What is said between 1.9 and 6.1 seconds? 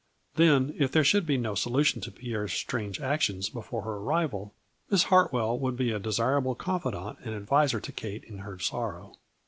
to Pierre's strange actions before her arrival, Miss Hartwell would be a